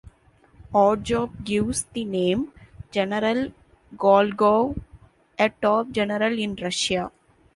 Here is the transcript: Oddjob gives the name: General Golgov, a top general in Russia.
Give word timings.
Oddjob 0.73 1.43
gives 1.43 1.83
the 1.93 2.03
name: 2.05 2.51
General 2.89 3.51
Golgov, 3.95 4.81
a 5.37 5.51
top 5.61 5.91
general 5.91 6.39
in 6.39 6.55
Russia. 6.55 7.11